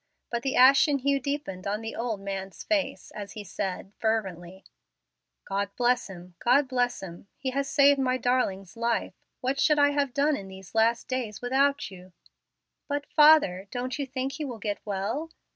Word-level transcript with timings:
But 0.31 0.41
the 0.41 0.55
ashen 0.55 0.97
hue 0.97 1.19
deepened 1.19 1.67
on 1.67 1.81
the 1.81 1.95
old 1.95 2.21
man's 2.21 2.63
face, 2.63 3.11
as 3.13 3.33
he 3.33 3.43
said, 3.43 3.91
fervently, 3.99 4.63
"God 5.45 5.69
bless 5.77 6.07
him! 6.09 6.33
God 6.39 6.67
bless 6.67 7.03
him! 7.03 7.27
He 7.37 7.51
has 7.51 7.67
saved 7.67 7.99
my 7.99 8.17
darling's 8.17 8.75
life. 8.75 9.13
What 9.41 9.59
should 9.59 9.77
I 9.77 9.91
have 9.91 10.11
done 10.15 10.35
in 10.35 10.47
these 10.47 10.73
last 10.73 11.07
days 11.07 11.39
without 11.39 11.91
you?" 11.91 12.13
"But, 12.87 13.05
father, 13.15 13.67
don't 13.69 13.99
you 13.99 14.07
think 14.07 14.31
he 14.31 14.43
will 14.43 14.57
get 14.57 14.79
well?" 14.85 15.29